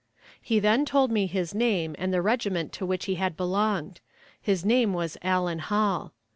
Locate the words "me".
1.11-1.27